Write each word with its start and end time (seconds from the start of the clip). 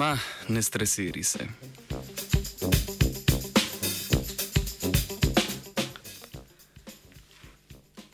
Ma, 0.00 0.18
ne 0.48 0.62
stresiri 0.62 1.22
se. 1.24 1.38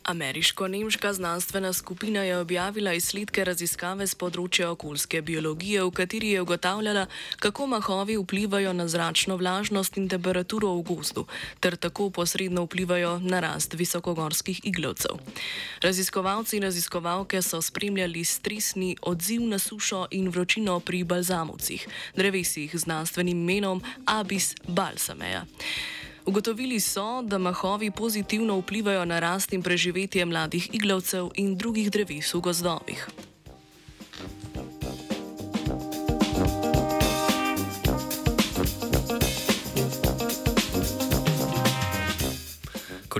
Ameriško-nemška 0.07 1.13
znanstvena 1.13 1.73
skupina 1.73 2.23
je 2.23 2.39
objavila 2.39 2.93
izsledke 2.95 3.43
raziskave 3.45 4.07
z 4.07 4.15
področja 4.15 4.69
okoljske 4.71 5.19
biologije, 5.27 5.83
v 5.83 5.91
kateri 5.91 6.29
je 6.37 6.45
ugotavljala, 6.45 7.09
kako 7.43 7.67
mahovi 7.73 8.15
vplivajo 8.21 8.71
na 8.73 8.87
zračno 8.87 9.35
vlažnost 9.37 9.99
in 9.99 10.07
temperaturo 10.07 10.71
v 10.79 10.85
gozdu, 10.93 11.27
ter 11.59 11.75
tako 11.75 12.07
posredno 12.15 12.69
vplivajo 12.69 13.17
na 13.19 13.43
rast 13.43 13.75
visokogorskih 13.75 14.63
iglovcev. 14.71 15.19
Raziskovalci 15.83 16.61
in 16.61 16.69
raziskovalke 16.71 17.43
so 17.43 17.59
spremljali 17.59 18.23
stresni 18.25 18.95
odziv 19.03 19.43
na 19.43 19.59
sušo 19.59 20.07
in 20.15 20.31
vročino 20.31 20.79
pri 20.81 21.03
balzamovcih, 21.03 21.91
drevesih 22.15 22.71
z 22.71 22.87
znanstvenim 22.87 23.43
imenom 23.43 23.83
Abis 24.07 24.55
balsameja. 24.69 25.43
Ugotovili 26.27 26.81
so, 26.81 27.23
da 27.23 27.39
mahovi 27.39 27.91
pozitivno 27.91 28.59
vplivajo 28.59 29.05
na 29.05 29.19
rast 29.19 29.53
in 29.53 29.63
preživetje 29.63 30.25
mladih 30.25 30.69
iglavcev 30.73 31.31
in 31.35 31.57
drugih 31.57 31.91
dreves 31.91 32.35
v 32.35 32.41
gozdovih. 32.41 33.09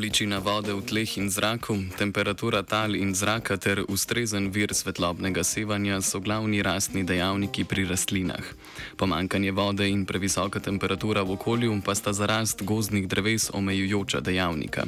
Količina 0.07 0.39
vode 0.39 0.71
v 0.71 0.87
tleh 0.87 1.19
in 1.19 1.27
zraku, 1.27 1.75
temperatura 1.99 2.63
tal 2.63 2.95
in 2.95 3.11
zraka 3.11 3.57
ter 3.59 3.83
ustrezen 3.91 4.55
vir 4.55 4.71
svetlobnega 4.71 5.43
sevanja 5.43 5.99
so 5.99 6.21
glavni 6.23 6.63
rastni 6.63 7.03
dejavniki 7.03 7.67
pri 7.67 7.91
rastlinah. 7.91 8.47
Pomankanje 8.95 9.51
vode 9.51 9.91
in 9.91 10.07
previsoka 10.07 10.63
temperatura 10.63 11.27
v 11.27 11.35
okolju 11.35 11.83
pa 11.83 11.99
sta 11.99 12.15
za 12.15 12.31
rast 12.31 12.63
gozdnih 12.63 13.11
dreves 13.11 13.51
omejujoča 13.51 14.23
dejavnika. 14.23 14.87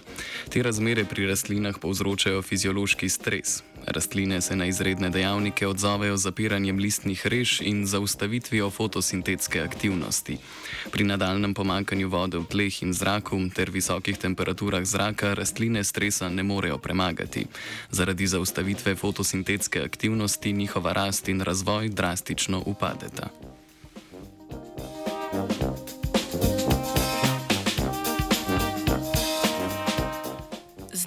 Te 0.54 0.62
razmere 0.62 1.02
pri 1.02 1.26
rastlinah 1.26 1.82
povzročajo 1.82 2.38
fiziološki 2.38 3.10
stres. 3.10 3.66
Rastline 3.86 4.40
se 4.40 4.56
na 4.56 4.66
izredne 4.66 5.10
dejavnike 5.10 5.66
odzovejo 5.66 6.16
z 6.16 6.22
zapiranjem 6.22 6.78
listnih 6.78 7.26
rež 7.26 7.60
in 7.60 7.86
zaustavitvijo 7.86 8.70
fotosintetske 8.70 9.60
aktivnosti. 9.60 10.38
Pri 10.90 11.04
nadaljem 11.04 11.54
pomankanju 11.54 12.08
vode 12.08 12.38
v 12.38 12.44
tleh 12.44 12.82
in 12.82 12.92
zraku 12.92 13.38
ter 13.54 13.70
visokih 13.70 14.18
temperaturah 14.18 14.84
zraka 14.84 15.34
rastline 15.34 15.84
stresa 15.84 16.28
ne 16.28 16.42
morejo 16.42 16.78
premagati. 16.78 17.46
Zaradi 17.90 18.26
zaustavitve 18.26 18.96
fotosintetske 18.96 19.82
aktivnosti 19.82 20.52
njihova 20.52 20.92
rast 20.92 21.28
in 21.28 21.40
razvoj 21.40 21.88
drastično 21.88 22.62
upadeta. 22.66 23.28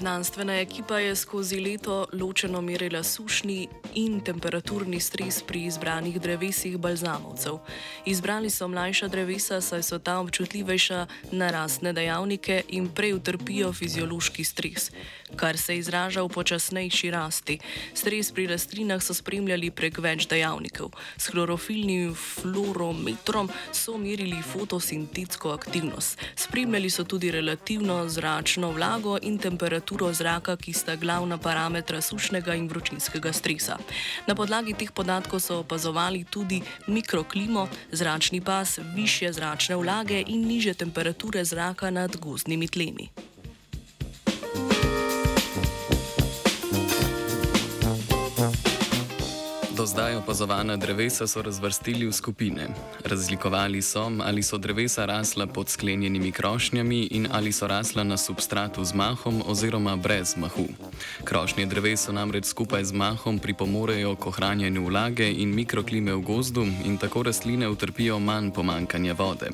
Znanstvena 0.02 0.56
ekipa 0.60 1.00
je 1.00 1.16
skozi 1.16 1.60
leto 1.60 2.08
ločeno 2.14 2.62
merila 2.62 3.04
sušni 3.04 3.68
in 3.96 4.20
temperaturni 4.26 5.00
stres 5.00 5.44
pri 5.44 5.66
izbranih 5.66 6.22
drevesih 6.22 6.78
balzamovcev. 6.78 7.60
Izbrali 8.06 8.50
so 8.50 8.68
mlajša 8.68 9.08
drevesa, 9.08 9.62
saj 9.62 9.84
so 9.84 10.00
ta 10.00 10.18
občutljivejša 10.20 11.06
na 11.32 11.52
rastne 11.52 11.94
dejavnike 11.94 12.64
in 12.70 12.88
prej 12.90 13.14
utrpijo 13.14 13.74
fiziološki 13.74 14.44
stres, 14.44 14.90
kar 15.36 15.58
se 15.58 15.78
izraža 15.78 16.24
v 16.24 16.30
počasnejši 16.30 17.12
rasti. 17.12 17.60
Stres 17.94 18.32
pri 18.32 18.48
rastlinah 18.48 19.04
so 19.04 19.14
spremljali 19.14 19.70
prek 19.72 20.02
več 20.02 20.26
dejavnikov. 20.28 20.98
S 21.18 21.30
klorofilnim 21.30 22.16
fluorometrom 22.16 23.54
so 23.72 23.98
merili 23.98 24.42
fotosintetsko 24.42 25.54
aktivnost. 25.54 26.18
Spremljali 26.36 26.90
so 26.90 27.04
tudi 27.04 27.32
relativno 27.32 28.10
zračno 28.10 28.72
vlago 28.72 29.20
in 29.22 29.38
temperaturo 29.38 29.91
temperaturo 29.92 30.14
zraka, 30.14 30.56
ki 30.56 30.74
sta 30.74 30.96
glavna 30.96 31.38
parametra 31.38 32.02
sušnega 32.02 32.56
in 32.56 32.68
vročinskega 32.68 33.34
stresa. 33.34 33.78
Na 34.28 34.36
podlagi 34.36 34.74
teh 34.74 34.92
podatkov 34.92 35.40
so 35.40 35.60
opazovali 35.60 36.24
tudi 36.24 36.62
mikroklimo, 36.88 37.68
zračni 37.92 38.42
pas, 38.42 38.80
više 38.96 39.34
zračne 39.34 39.76
vlage 39.76 40.24
in 40.28 40.48
niže 40.48 40.74
temperature 40.74 41.44
zraka 41.44 41.92
nad 41.92 42.18
gozdnimi 42.18 42.68
tlemi. 42.68 43.31
Do 49.82 49.88
zdaj 49.88 50.16
opazovana 50.16 50.78
drevesa 50.78 51.28
so 51.28 51.42
razvrstili 51.42 52.06
v 52.06 52.14
skupine. 52.14 52.68
Razlikovali 53.06 53.82
so, 53.82 54.12
ali 54.24 54.44
so 54.44 54.58
drevesa 54.58 55.06
rasla 55.06 55.48
pod 55.48 55.70
sklenjenimi 55.70 56.32
krošnjami 56.32 57.00
in 57.12 57.28
ali 57.32 57.52
so 57.52 57.68
rasla 57.68 58.04
na 58.04 58.18
substratu 58.18 58.86
z 58.86 58.94
mahom 58.94 59.42
oziroma 59.48 59.96
brez 59.96 60.38
mahu. 60.38 60.68
Krošnje 61.24 61.66
drevesa 61.66 62.12
namreč 62.12 62.46
skupaj 62.46 62.84
z 62.84 62.94
mahom 62.94 63.40
pripomorejo 63.40 64.16
k 64.16 64.28
ohranjanju 64.28 64.86
vlage 64.86 65.32
in 65.32 65.56
mikroklime 65.56 66.14
v 66.14 66.22
gozdu 66.22 66.62
in 66.86 66.98
tako 66.98 67.24
rastline 67.24 67.68
utrpijo 67.68 68.20
manj 68.20 68.52
pomankanja 68.52 69.14
vode. 69.14 69.50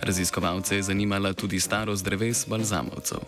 Raziskovalce 0.00 0.76
je 0.76 0.82
zanimala 0.82 1.32
tudi 1.32 1.60
starost 1.60 2.04
dreves 2.04 2.48
balzamovcev. 2.48 3.20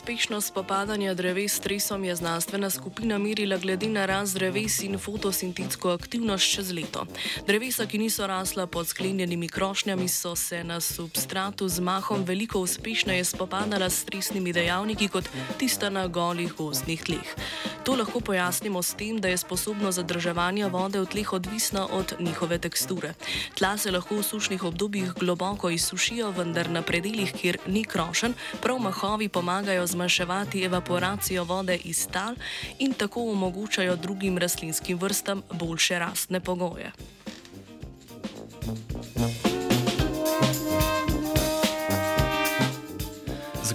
Uspešnost 0.00 0.48
spopadanja 0.48 1.14
dreves 1.14 1.52
s 1.52 1.56
stresom 1.56 2.04
je 2.04 2.16
znanstvena 2.16 2.70
skupina 2.70 3.18
merila 3.18 3.56
glede 3.56 3.88
na 3.88 4.06
rast 4.06 4.34
dreves 4.34 4.80
in 4.80 4.98
fotosintetsko 4.98 5.90
aktivnost 5.90 6.54
čez 6.54 6.72
leto. 6.72 7.04
Drevesa, 7.46 7.84
ki 7.86 7.98
niso 7.98 8.26
rasla 8.26 8.66
pod 8.66 8.88
sklenjenimi 8.88 9.48
krošnjami, 9.48 10.08
so 10.08 10.32
se 10.36 10.64
na 10.64 10.80
substratu 10.80 11.68
z 11.68 11.80
mahom 11.80 12.24
veliko 12.24 12.60
uspešneje 12.60 13.24
spopadala 13.24 13.90
s 13.90 14.00
stresnimi 14.00 14.52
dejavniki 14.52 15.08
kot 15.08 15.28
tista 15.58 15.90
na 15.90 16.06
golih 16.06 16.52
gozdnih 16.56 17.04
tleh. 17.04 17.36
To 17.84 17.96
lahko 17.96 18.20
pojasnimo 18.20 18.82
s 18.82 18.94
tem, 18.94 19.20
da 19.20 19.28
je 19.28 19.36
sposobno 19.36 19.92
zadrževanja 19.92 20.68
vode 20.68 21.00
v 21.00 21.06
tleh 21.06 21.32
odvisno 21.32 21.88
od 21.92 22.16
njihove 22.20 22.58
teksture. 22.58 23.14
Tla 23.58 23.76
se 23.76 23.90
lahko 23.90 24.16
v 24.16 24.22
sušnih 24.22 24.64
obdobjih 24.64 25.12
globoko 25.12 25.70
izsušijo, 25.70 26.30
vendar 26.30 26.70
na 26.70 26.82
predeljih, 26.82 27.32
kjer 27.32 27.58
ni 27.66 27.84
krošen, 27.84 28.34
prav 28.62 28.78
mahovi 28.78 29.28
pomagajo 29.28 29.89
zmanjševati 29.90 30.64
evaporacijo 30.64 31.44
vode 31.44 31.76
iz 31.84 32.06
tal 32.12 32.34
in 32.78 32.92
tako 32.92 33.30
omogočajo 33.32 33.96
drugim 33.96 34.38
rastlinskim 34.38 34.98
vrstam 34.98 35.42
boljše 35.52 35.98
rastne 35.98 36.40
pogoje. 36.40 36.92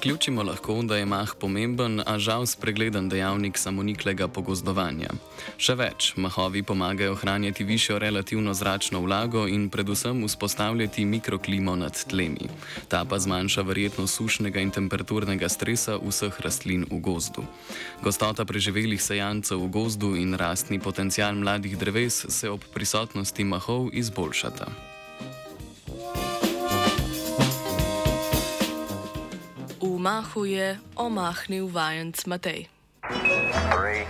Zaključimo 0.06 0.44
lahko, 0.44 0.82
da 0.82 0.98
je 0.98 1.06
mah 1.06 1.32
pomemben, 1.40 2.02
a 2.06 2.20
žal 2.20 2.46
spregledan 2.46 3.08
dejavnik 3.10 3.58
samoniklega 3.58 4.28
pogozdovanja. 4.28 5.10
Še 5.58 5.74
več, 5.80 6.12
mahovi 6.22 6.62
pomagajo 6.62 7.16
ohranjati 7.16 7.66
višjo 7.66 7.98
relativno 7.98 8.54
zračno 8.54 9.02
vlago 9.02 9.48
in 9.50 9.66
predvsem 9.74 10.22
vzpostavljati 10.28 11.10
mikroklimo 11.10 11.74
nad 11.76 12.06
tlemi. 12.06 12.54
Ta 12.88 13.02
pa 13.10 13.18
zmanjša 13.18 13.66
verjetnost 13.66 14.22
sušnega 14.22 14.62
in 14.62 14.70
temperaturnega 14.70 15.50
stresa 15.50 15.98
vseh 15.98 16.38
rastlin 16.38 16.86
v 16.86 17.02
gozdu. 17.02 17.42
Gostota 18.06 18.46
preživelih 18.46 19.02
sejancev 19.02 19.58
v 19.58 19.72
gozdu 19.74 20.14
in 20.22 20.38
rastni 20.38 20.78
potencial 20.78 21.34
mladih 21.34 21.80
dreves 21.82 22.28
se 22.30 22.46
ob 22.50 22.62
prisotnosti 22.78 23.44
mahov 23.44 23.90
izboljšata. 23.90 24.95
Mahu 30.06 30.46
je 30.46 30.78
omahnil 30.96 31.66
vajenc 31.74 32.26
Matej. 32.30 32.70
Three, 33.74 34.06